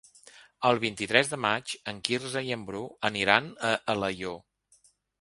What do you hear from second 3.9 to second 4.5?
Alaior.